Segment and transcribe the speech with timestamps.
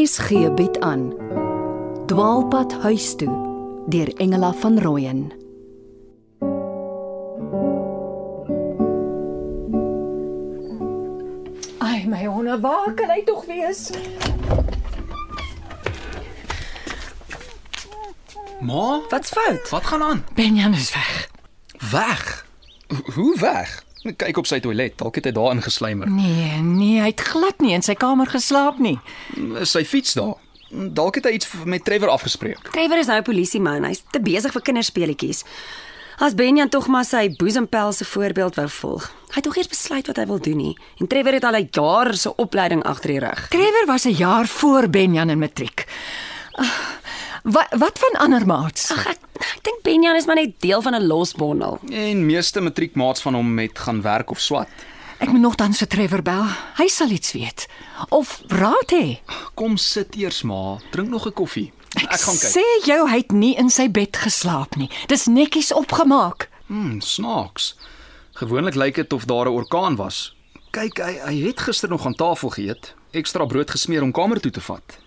[0.00, 1.02] RSG bied aan
[2.06, 3.34] Dwaalpad huis toe
[3.92, 5.20] deur Engela van Rooyen
[11.80, 13.90] Ai my honde, waar kan hy tog wees?
[18.60, 19.68] Ma, Wat's fout?
[19.72, 20.24] wat gaan aan?
[20.34, 21.30] Benjan is weg.
[21.90, 22.46] Weg.
[22.88, 23.84] Ho- Hoe weg?
[24.16, 26.10] Kyk op sy toilet, dalk het hy daar ingeslymer.
[26.10, 28.98] Nee, nee, hy het glad nie in sy kamer geslaap nie.
[29.60, 30.34] Is sy fiets daar?
[30.70, 32.70] Dalk het hy iets met Trevor afgespreek.
[32.70, 33.84] Trevor is nou 'n polisieman.
[33.84, 35.44] Hy's te besig vir kinderspeletjies.
[36.20, 39.06] As Benjan tog maar sy boesempel se voorbeeld wou volg.
[39.30, 40.74] Hy het tog eers besluit wat hy wil doen nie.
[40.98, 43.48] En Trevor het al 'n jaar se opleiding agter die rug.
[43.48, 45.86] Trevor was 'n jaar voor Benjan in matriek.
[46.52, 46.66] Ah,
[47.42, 48.90] Wat wat van ander maats?
[48.92, 51.78] Ag ek, ek dink Benjan is maar net deel van 'n losbondel.
[51.88, 54.68] En meeste matriekmaats van hom het gaan werk of swat.
[55.18, 56.46] Ek moet nogtans vir Trevor bel.
[56.76, 57.68] Hy sal iets weet
[58.08, 59.20] of raad hê.
[59.54, 61.72] Kom sit eers ma, drink nog 'n koffie.
[61.94, 62.54] Ek gaan kyk.
[62.56, 64.90] Sê jou hy het nie in sy bed geslaap nie.
[65.06, 66.48] Dis netjies opgemaak.
[66.66, 67.74] Hmm, snaaks.
[68.32, 70.34] Gewoonlik lyk dit of daar 'n orkaan was.
[70.70, 74.50] Kyk, hy hy het gister nog aan tafel geëet, ekstra brood gesmeer om kamer toe
[74.50, 74.98] te vat.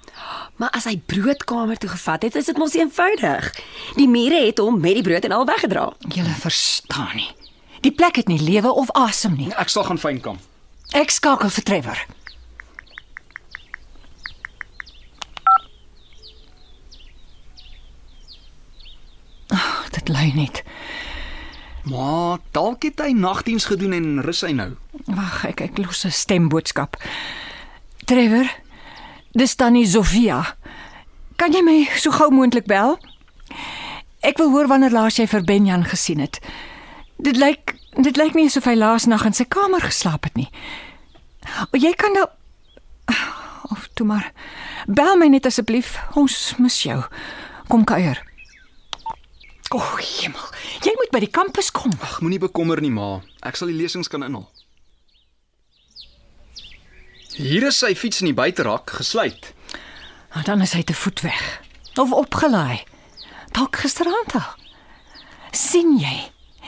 [0.56, 3.50] Maar as hy broodkamer toe gevat het, is dit mos eenvoudig.
[3.96, 5.94] Die mure het hom met die brood en al weggedra.
[6.14, 7.32] Jy verstaan nie.
[7.82, 9.52] Die plek het nie lewe of asem nie.
[9.60, 10.38] Ek sal gaan fyn kam.
[10.94, 12.00] Ek skakel vir Trevor.
[19.48, 20.64] Ag, dit lui net.
[21.90, 24.70] Maar dalk het hy nagdiens gedoen en rus hy nou.
[25.12, 26.96] Wag, ek ek los 'n stemboodskap.
[28.06, 28.48] Trevor,
[29.34, 30.56] dis tannie Sofia.
[31.36, 32.98] Kan jy my so gou moontlik bel?
[34.24, 36.40] Ek wil hoor wanneer laas jy vir Benjan gesien het.
[37.18, 40.50] Dit lyk dit lyk nie asof hy laas nag in sy kamer geslaap het nie.
[41.70, 42.26] O, jy kan nou
[43.74, 44.32] of toe maar
[44.88, 45.98] bel my net asseblief.
[46.20, 47.02] Ons mis jou.
[47.70, 48.22] Kom kuier.
[49.74, 50.50] O, oh, hemel.
[50.86, 51.94] Jy moet by die kampus kom.
[52.06, 53.24] Ag, moenie bekommer nie, ma.
[53.42, 54.46] Ek sal die lesings kan inhaal.
[57.34, 59.54] Hier is sy fiets in die buiterak gesluit.
[60.34, 61.62] Maar dan is hy te voet weg
[62.02, 62.84] of opgelaai.
[63.54, 64.48] Dalk gisteraand al.
[65.54, 66.14] sien jy?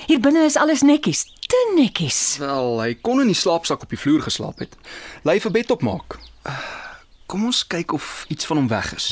[0.06, 2.38] Hier binne is alles netjies, te netjies.
[2.38, 4.76] Wel, hy kon in die slaapsak op die vloer geslaap het.
[5.26, 6.20] Lei vir bed opmaak.
[6.46, 6.54] Uh,
[7.26, 9.08] Kom ons kyk of iets van hom weg is.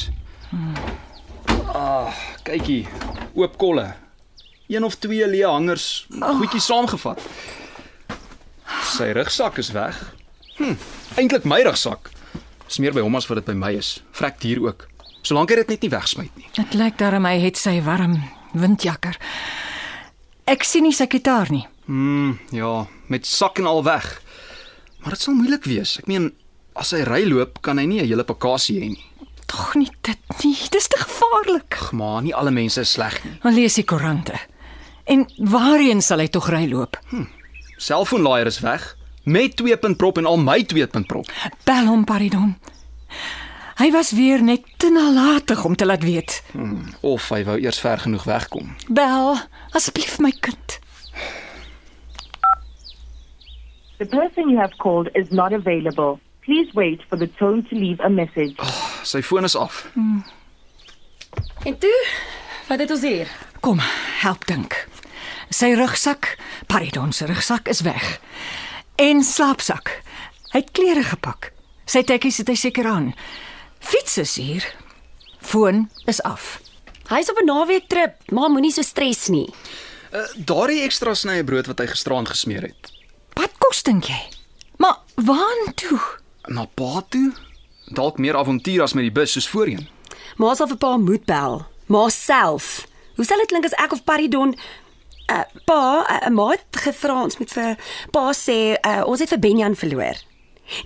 [1.73, 2.13] Ah,
[2.45, 2.83] kykie,
[3.33, 3.87] oop kolle.
[4.69, 7.23] Een of twee leë hangers, goedjies saamgevat.
[8.93, 9.97] Sy rugsak is weg.
[10.57, 10.75] Hm,
[11.17, 12.11] eintlik my rugsak.
[12.69, 13.95] Is meer by hom as wat dit by my is.
[14.17, 14.87] Vrek hier ook.
[15.25, 16.49] Solank hy dit net nie wegsmyt nie.
[16.57, 18.19] Dit lyk daarom hy het sy warm
[18.53, 19.17] windjakker.
[20.49, 21.63] Ek sien nie sy gitaar nie.
[21.87, 24.07] Mm, ja, met sak en al weg.
[25.03, 25.97] Maar dit sal moeilik wees.
[25.99, 26.29] Ek meen,
[26.79, 29.05] as hy ry loop, kan hy nie 'n hele bagasie hê nie.
[29.47, 30.57] Tog nie dit nie.
[30.71, 31.73] Dis te gevaarlik.
[31.73, 33.37] Ag, maar nie alle mense is sleg nie.
[33.43, 34.39] Maar lees die koerante.
[35.05, 36.97] En waarheen sal hy tog ry loop?
[37.77, 41.31] Selfoonlaaier is weg met 2 prop en al my 2 prop.
[41.63, 42.57] Bel hom Paridon.
[43.75, 46.43] Hy was weer net te nalatig om te laat weet.
[46.51, 48.75] Hmm, of hy wou eers ver genoeg wegkom.
[48.87, 49.37] Bel
[49.73, 50.79] asseblief my kind.
[53.97, 56.19] The person you have called is not available.
[56.45, 58.55] Please wait for the tone to leave a message.
[59.03, 59.87] Sy foon is af.
[61.63, 62.07] En toe,
[62.67, 63.31] wat het ons hier?
[63.59, 63.79] Kom,
[64.21, 64.75] help dink.
[65.49, 66.35] Sy rugsak,
[66.67, 68.19] Paridon se rugsak is weg.
[68.95, 70.01] En slaapsak.
[70.53, 71.51] Hy het klere gepak.
[71.89, 73.13] Sy tekkies het hy seker aan.
[73.79, 74.67] Fiets is hier.
[75.41, 76.59] Foon is af.
[77.09, 79.53] Hy's op 'n naweektrip, maar moenie so stres nie.
[80.13, 82.91] Uh, daardie ekstra snye brood wat hy gisteraan gesmeer het.
[83.33, 84.21] Wat kos dink jy?
[84.77, 85.99] Maar waantoe?
[86.47, 87.33] Na pa toe?
[87.85, 89.87] Dalk meer avontuur as met die bus soos voorheen.
[90.37, 91.65] Ma sal vir pa moet bel.
[91.85, 92.85] Ma self.
[93.15, 94.55] Hoe sal dit klink as ek of Paridon
[95.31, 97.77] uh, pa, 'n uh, ma het gevra ons moet vir
[98.11, 100.17] pa sê uh, ons het vir Benjan verloor.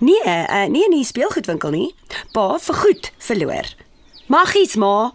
[0.00, 1.94] Nee, uh, nee in die speelgoedwinkel nie.
[2.32, 3.66] Pa vir goed verloor.
[4.26, 5.12] Maggies ma.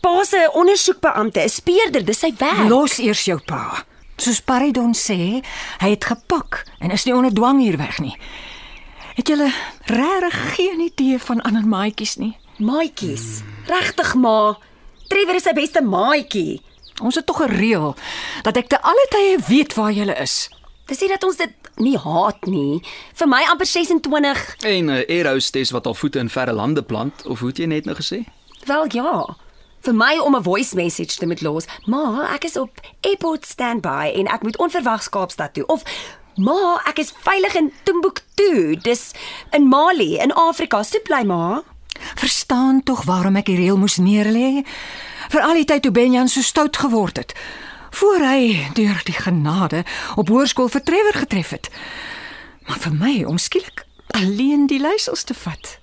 [0.00, 2.68] Pa se ondersoekbeampte is speurder, dis sy werk.
[2.70, 3.84] Los eers jou pa.
[4.16, 5.42] Soos Paridon sê,
[5.82, 8.16] hy het gepak en is nie onder dwang hier weg nie.
[9.14, 9.50] Het julle
[9.90, 12.32] regtig geen idee van ander maatjies nie?
[12.58, 13.42] Maatjies.
[13.68, 14.54] Regtig ma.
[15.08, 16.62] Trevor is sy beste maatjie.
[17.02, 17.94] Ons het tog 'n reël
[18.42, 20.48] dat ek te alle tye weet waar jy is.
[20.86, 22.82] Dis nie dat ons dit nie haat nie.
[23.14, 24.56] Vir my amper 26.
[24.60, 27.66] En 'n uh, airhostess wat al voete in verre lande plant, of hoe het jy
[27.66, 28.24] net nou gesê?
[28.66, 29.36] Wel ja.
[29.80, 34.12] Vir my om 'n voice message te moet los, maar ek is op airport standby
[34.14, 35.82] en ek moet onverwags Kaapstad toe of
[36.36, 39.12] maar ek is veilig in Timbuktu, dis
[39.50, 41.62] in Mali in Afrika, so bly maar.
[42.14, 44.62] Verstaan tog waarom ek die reël moes neerlê?
[45.32, 47.30] Vir al die tyd toe Benjan so stout geword het,
[47.96, 49.80] voor hy deur die genade
[50.20, 51.70] op hoërskool vir Trevor getref het.
[52.68, 55.78] Maar vir my om skielik alleen die leiersels te vat.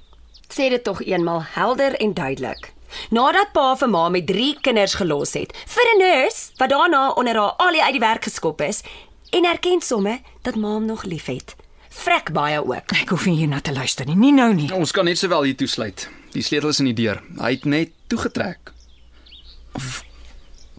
[0.53, 2.69] Sê dit tog eenmal helder en duidelik.
[3.09, 7.35] Nadat pa vir ma met 3 kinders gelos het, vir 'n nurse wat daarna onder
[7.35, 8.83] haar alie uit die werk geskop is
[9.31, 11.55] en erken somme dat ma hom nog liefhet.
[11.89, 12.91] Vrek baie ook.
[13.01, 14.73] Ek hoef nie hierna te luister nie, nie nou nie.
[14.73, 16.09] Ons kan net sowel hier toesluit.
[16.31, 17.23] Die sleutel is in die deur.
[17.37, 18.77] Hy het net toegetrek.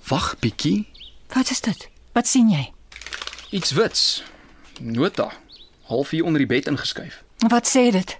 [0.09, 0.89] Wag bietjie.
[1.35, 1.89] Wat is dit?
[2.13, 2.73] Wat sien jy?
[3.51, 4.23] Iets wits.
[4.81, 5.31] Nota.
[5.91, 7.23] Half hier onder die bed ingeskuif.
[7.49, 8.19] Wat sê dit?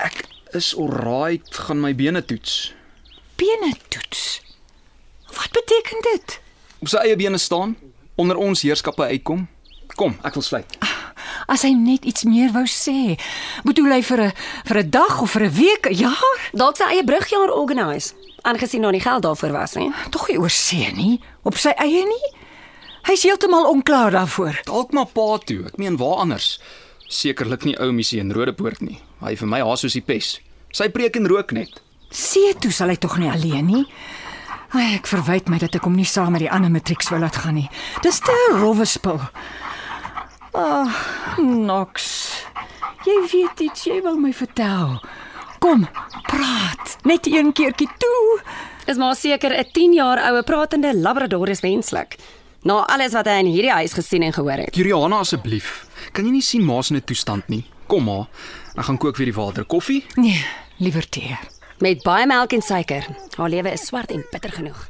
[0.00, 0.24] Ek
[0.56, 2.74] is alright, gaan my bene toets.
[3.36, 4.40] Bene toets.
[5.32, 6.40] Wat beteken dit?
[6.80, 7.76] Op sy eie bene staan,
[8.14, 9.46] onder ons heerskappe uitkom.
[9.96, 10.76] Kom, ek wil sluit.
[11.52, 13.16] As hy net iets meer wou sê.
[13.66, 14.32] Bedoel hy vir 'n
[14.68, 16.38] vir 'n dag of vir 'n week, 'n jaar?
[16.52, 19.90] Dalk sy eie brugjaar organise, aangesien daar nie geld daarvoor was nie.
[20.10, 22.30] Tog nie oor see nie, op sy eie nie.
[23.06, 24.60] Hy's heeltemal onklaar daarvoor.
[24.68, 25.64] Dalk maar pa toe.
[25.66, 26.60] Ek meen waar anders?
[27.08, 29.00] Sekerlik nie ou missie in Rodepoort nie.
[29.20, 30.36] Hy vir my haas soos die pes.
[30.72, 31.82] Sy preek en rook net.
[32.12, 33.84] See toe sal hy tog nie alleen nie.
[34.72, 37.36] Ai, ek verwyd my dat ek hom nie saam met die ander matrieks wou laat
[37.42, 37.68] gaan nie.
[38.04, 39.20] Dis te rowwe spul.
[40.56, 40.96] Ag,
[41.42, 42.06] Nox.
[43.04, 44.98] Jy weet iets, jy wil my vertel.
[45.60, 45.84] Kom,
[46.30, 46.81] praat.
[47.02, 48.40] Net een keertjie toe.
[48.86, 52.16] Is maar seker 'n 10 jaar oue pratende labrador is wenslik.
[52.62, 54.74] Na alles wat hy in hierdie huis gesien en gehoor het.
[54.76, 55.86] Juliana asseblief.
[56.12, 57.64] Kan jy nie sien ma se net toestand nie?
[57.86, 58.28] Kom maar.
[58.76, 59.64] Ek gaan kook vir die water.
[59.64, 60.04] Koffie?
[60.14, 60.44] Nee,
[60.78, 61.38] liewer tee.
[61.78, 63.06] Met baie melk en suiker.
[63.36, 64.88] Haar lewe is swart en bitter genoeg.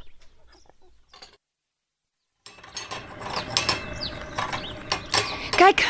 [5.57, 5.83] Kyk,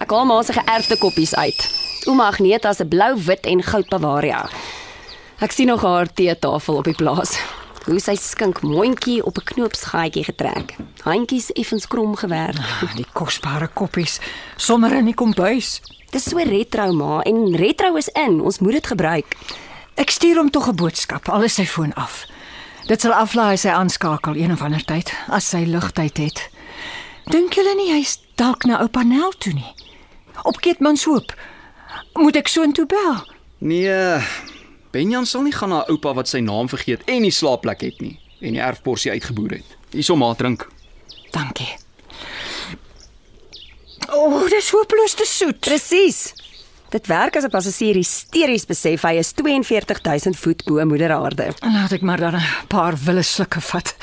[0.00, 1.68] ek haal ma se geërfde koppies uit.
[2.06, 4.48] Ouma Agneta se blou, wit en goud Bavaria.
[5.40, 7.38] Ek sien nog haar teetafel op die plaas.
[7.86, 10.76] Hoe sy skink mondjie op 'n knoopsgaatjie getrek.
[11.02, 12.58] Handjies effens krom gewerk.
[12.58, 14.20] Ah, Die kosbare koppies
[14.56, 15.80] sommer in die kombuis.
[16.10, 18.40] Dis so retro ma en retro is in.
[18.40, 19.36] Ons moet dit gebruik.
[19.94, 22.26] Ek stuur hom tog 'n boodskap, al is sy foon af.
[22.86, 26.48] Dit sal aflaai as hy aanskakel een of ander tyd, as sy ligtyd het.
[27.30, 29.74] Dink julle nie hy's dalk na oupa Nel toe nie?
[30.42, 31.34] Op Keetmanshoop.
[32.14, 33.24] Moet ek soontoe bel?
[33.58, 34.20] Nee.
[34.90, 38.16] Benjan sal nie gaan na oupa wat sy naam vergeet en nie slaapplek het nie
[38.40, 39.76] en die erfporsie uitgeboer het.
[39.92, 40.66] Hiersom maar drink.
[41.30, 41.68] Dankie.
[44.10, 45.60] O, oh, dis hopeloos te soet.
[45.60, 46.32] Presies.
[46.90, 51.54] Dit werk as 'n passasier hysteries besef hy is 42000 voet bo moeder aarde.
[51.62, 53.94] Laat ek maar dan 'n paar wille slukke vat.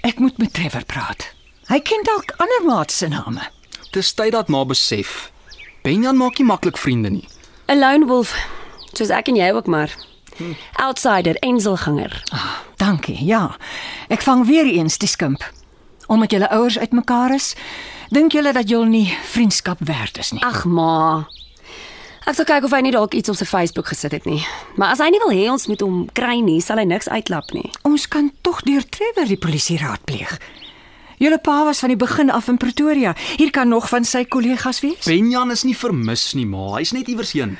[0.00, 1.28] Ek moet met Trevor praat.
[1.68, 3.50] Hy ken dalk ander maats se name.
[3.92, 5.30] Dis tyd dat ma besef.
[5.82, 7.28] Benjan maak nie maklik vriende nie.
[7.68, 8.34] 'n Lone wolf,
[8.92, 9.90] soos ek en jy ook maar.
[10.72, 12.22] Outsider, enselganger.
[12.32, 13.24] Ah, dankie.
[13.24, 13.56] Ja.
[14.08, 15.42] Ek vang weer eens die skimp.
[16.06, 17.54] Omdat julle ouers uitmekaar is,
[18.10, 20.42] dink julle dat julle nie vriendskap werd is nie.
[20.42, 21.26] Ag ma.
[22.28, 24.42] Ek sal kyk of hy nie dalk iets op sy Facebook gesit het nie.
[24.76, 27.52] Maar as hy nie wil hê ons moet hom kry nie, sal hy niks uitlap
[27.56, 27.70] nie.
[27.88, 30.38] Ons kan tog deur Trevor die polisie raadpleeg.
[31.18, 33.14] Julle pa was van die begin af in Pretoria.
[33.36, 35.04] Hier kan nog van sy kollegas wees.
[35.04, 36.76] Benjan is nie vermis nie, ma.
[36.76, 37.56] Hy's net iewers heen.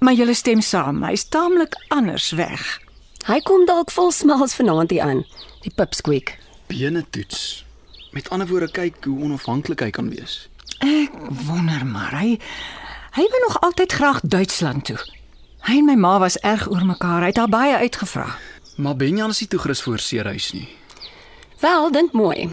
[0.00, 1.02] Maar julle stem saam.
[1.04, 2.80] Hy's taamlik anders weg.
[3.28, 5.24] Hy kom dalk vol smiles vanaand hier aan.
[5.60, 6.38] Die pipsqueak.
[6.72, 7.64] Bene toets.
[8.16, 10.46] Met ander woorde kyk hoe onafhanklik hy kan wees.
[10.80, 11.12] Ek
[11.44, 12.38] wonder maar hy
[13.10, 14.98] hy wil nog altyd graag Duitsland toe.
[15.68, 17.20] Hy en my ma was erg oor mekaar.
[17.26, 18.26] Hy het haar baie uitgevra.
[18.80, 20.68] Maar Benjan is nie toegerus vir seerhuis nie.
[21.60, 22.48] Wel, dink mooi.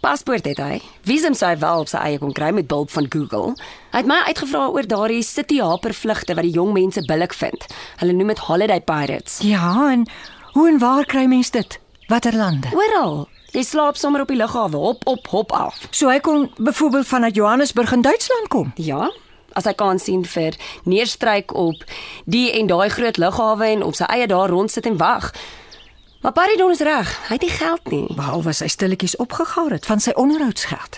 [0.00, 0.78] Paspoort het hy.
[1.04, 3.50] Visum sou hy wel op sy eie kon kry met hulp van Google.
[3.92, 7.66] Hy het my uitgevra oor daardie City Hopper vlugte wat die jong mense billik vind.
[8.00, 9.42] Hulle noem dit Holiday Pirates.
[9.44, 10.06] Ja, en
[10.54, 11.76] hoe en waar kry mens dit?
[12.08, 12.72] Watter lande?
[12.72, 13.26] Oral.
[13.52, 15.84] Jy slaap sommer op die lughawe, hop op, hop af.
[15.90, 18.72] So hy kon byvoorbeeld vanuit Johannesburg in Duitsland kom.
[18.80, 19.10] Ja,
[19.52, 20.56] as hy kan sien vir
[20.88, 21.84] neerstryk op
[22.24, 25.28] die en daai groot lughawe en op sy eie daar rondsit en wag.
[26.26, 28.06] Maar Paridon is reg, hy het nie geld nie.
[28.18, 30.96] Behalwe sy stilletjies opgegaar het van sy onderhoudsgeld.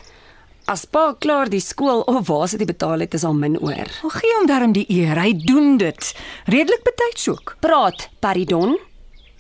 [0.73, 3.91] As pa klaar die skool of waar sy dit betaal het, is al min oor.
[4.01, 5.21] Hoe gee hom darm die eer?
[5.21, 6.09] Hy doen dit.
[6.49, 7.59] Redelik betyds ook.
[7.61, 8.79] Praat, Paridon.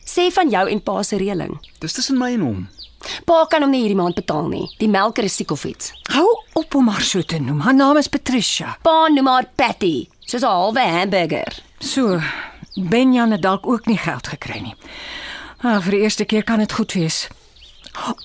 [0.04, 1.54] Sê van jou en pa se reëling.
[1.80, 2.60] Dis tussen my en hom.
[3.24, 4.66] Pa kan hom nie hierdie maand betaal nie.
[4.82, 5.94] Die melker is siek of iets.
[6.12, 6.26] Hou
[6.60, 7.64] op om haar so te noem.
[7.64, 8.74] Haar naam is Patricia.
[8.84, 11.62] Pa noem haar Patty, soos 'n halwe hamburger.
[11.80, 12.20] So,
[12.76, 14.76] Benjan het dalk ook nie geld gekry nie.
[15.62, 17.28] Ah, vir die eerste keer kan dit goed wees.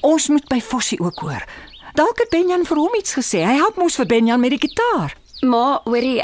[0.05, 1.45] Ons moet by Fossie ook hoor.
[1.97, 3.41] Dalk het Benjan vir hom iets gesê.
[3.45, 5.15] Hy help mos vir Benjan met die gitaar.
[5.41, 6.23] Maar hoorie,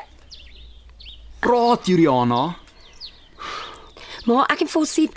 [1.40, 2.56] Praat Juliana.
[4.26, 5.10] maar ek en Fossie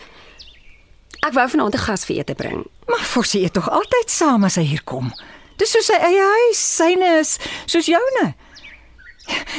[1.27, 2.65] ek wou vanaand 'n gas vir ete bring.
[2.89, 5.13] Maar Forsie eet tog altyd saam as hy hier kom.
[5.57, 8.35] Dis soos sy eie huis, syne is soos joune.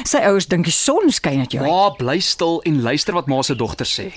[0.03, 1.63] Sy ouers dink die son skyn uit jou.
[1.65, 4.11] Ma, bly stil en luister wat ma se dogter sê.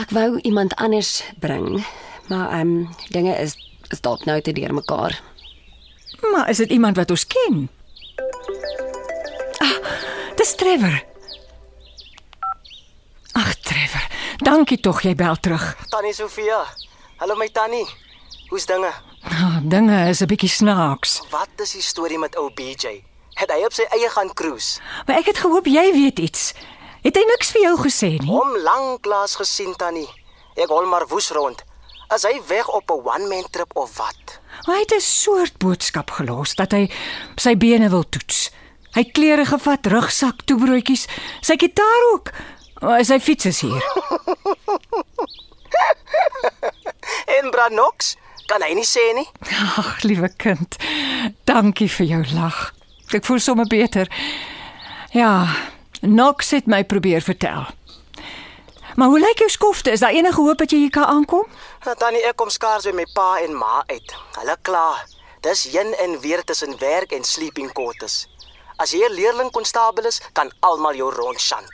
[0.00, 1.84] Ek wou iemand anders bring,
[2.32, 3.56] maar ehm um, dinge is
[3.92, 5.20] is dalk nou te deurmekaar.
[6.32, 7.68] Maar is dit iemand wat ons ken?
[9.58, 9.76] Ah,
[10.36, 11.02] dis Trevor.
[13.32, 15.76] Ag Trevor, dankie tog jy bel terug.
[15.88, 16.64] Tannie Sofia.
[17.16, 17.86] Hallo my tannie.
[18.48, 18.92] Hoe's dinge?
[19.22, 21.20] Ah, dinge is 'n bietjie snaaks.
[21.30, 23.04] Wat is die storie met ou BJ?
[23.34, 24.80] Het hy op sy eie gaan cruise?
[25.06, 26.54] Maar ek het gehoop jy weet iets.
[27.02, 28.28] Het hy niks vir jou gesê nie?
[28.28, 30.08] Hom lanklaas gesien tannie.
[30.60, 31.62] Ek hol maar woes rond.
[32.10, 34.40] As hy weg op 'n one man trip of wat?
[34.66, 36.90] Maar hy het 'n soort boodskap gelos dat hy
[37.36, 38.50] sy bene wil toets.
[38.92, 41.06] Hy klere gevat, rugsak, toebroodjies,
[41.40, 42.30] sy gitaar ook.
[42.80, 43.84] Maar sy fiets is hier.
[47.40, 48.16] En Branox,
[48.46, 49.28] kan hy nie sê nie?
[49.76, 50.76] Ag, liewe kind.
[51.44, 52.74] Dankie vir jou lag.
[53.14, 54.10] Ek voel sommer beter.
[55.12, 55.46] Ja,
[56.00, 57.66] Knox het my probeer vertel.
[58.96, 59.90] Maar hoe lyk jou skofte?
[59.90, 61.46] Is daar enige hoop dat jy hier kan aankom?
[61.84, 64.14] Nou, Tannie, ek kom skaars by my pa en ma uit.
[64.38, 64.96] Hulle kla.
[65.44, 68.26] Dis heen en weer tussen werk en sleeping quarters.
[68.76, 71.68] As jy 'n leerling konstabel is, kan almal jou rondshant.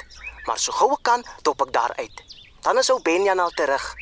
[0.47, 2.23] Maar so gou ek kan, dop ek daar uit.
[2.63, 3.95] Dan is ou Benjan al terug.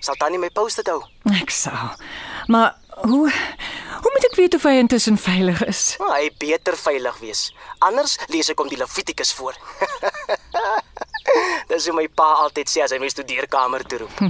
[0.00, 1.02] Sal Tannie my posted hou?
[1.40, 1.96] Ek sal.
[2.46, 3.32] Maar hoe
[4.22, 5.80] moet ek weet of hy intussen veilig is?
[5.98, 7.40] Oh, hy beter veilig wees.
[7.82, 9.56] Anders lees ek om die Levitikus voor.
[11.70, 14.22] Dis hoe my pa altyd sê as hy my studeerkamer toe roep.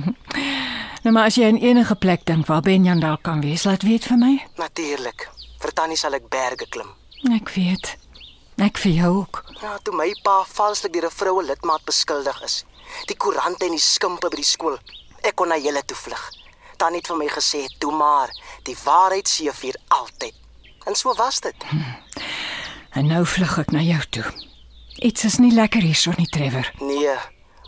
[1.03, 4.05] Nou maar as jy in enige plek dink waar Benjan dalk kan wees, laat weet
[4.07, 4.37] vir my.
[4.61, 5.25] Natuurlik.
[5.59, 6.93] Vir Tannie sal ek berge klim.
[7.35, 7.97] Ek weet.
[8.63, 9.41] Ek vir jou ook.
[9.59, 12.63] Ja, toe my pa valslik deur 'n vroue lidmaat beskuldig is.
[13.11, 14.79] Die koerante en die skimpe by die skool.
[15.27, 16.23] Ek kon na julle toe vlug.
[16.83, 18.31] Tannie het vir my gesê, "Toe maar,
[18.65, 20.35] die waarheid seëvier altyd."
[20.85, 21.55] En so was dit.
[22.93, 24.25] En nou vlug ek na jou toe.
[24.99, 26.71] Iets is nie lekker hierso nie, Trevor.
[26.81, 27.15] Nee,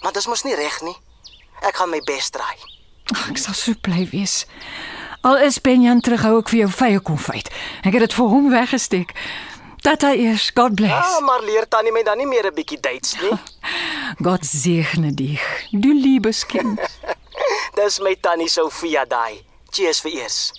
[0.02, 0.96] maar dis mos nie reg nie.
[1.62, 2.56] Ek gaan my bes draai.
[3.14, 4.46] Ag, ek sal so bly wees.
[5.22, 7.48] Al is Benjan terug, hou ek vir jou vye konfyt.
[7.82, 9.14] Ek het dit vir hom weggesteek.
[9.84, 10.92] Dat hy eers God bless.
[11.14, 13.32] Ja, maar leer Tannie my dan nie meer 'n bietjie Duits nie.
[14.22, 15.40] God segne dich,
[15.72, 16.80] du liebes Kind.
[17.74, 19.44] Dis my Tannie Sofia daai.
[19.70, 20.52] Cheers vir eers.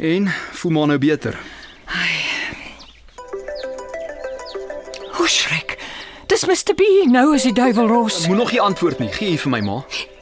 [0.00, 1.38] En voel maar nou beter.
[5.12, 5.78] Hoe schrik.
[6.26, 6.74] Dis Mr.
[6.74, 6.80] B.
[7.04, 8.26] Nou is die duiwel los.
[8.26, 9.08] Moet nog nie antwoord nie.
[9.12, 9.76] Gee hier vir my ma.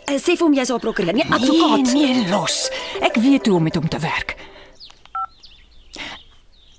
[0.09, 1.93] Uh, sê vir hom jy's 'n prokureur, nie advokaat.
[1.93, 2.71] nee, los.
[3.01, 4.37] Ek weet hoe om met hom te werk.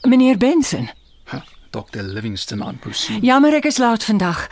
[0.01, 0.89] Meneer Benson.
[1.32, 2.01] Huh, Dr.
[2.01, 3.20] Livingston aan Pussy.
[3.22, 4.48] Jammer ek is laat vandag.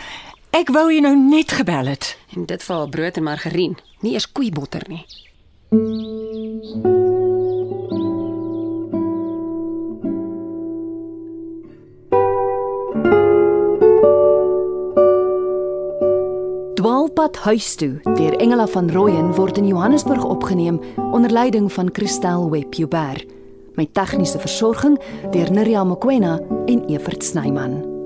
[0.52, 2.18] Ek wou jy nou net gebel het.
[2.36, 5.06] En dit vir haar brood en margarien, nie eers koeibotter nie.
[17.18, 20.78] Dwaalpad huis toe deur Engela van Rooyen word in Johannesburg opgeneem
[21.12, 23.26] onder leiding van Christel Webber.
[23.74, 27.97] Met tegniese versorging deur Nirja Mkwena en Evert Snyman.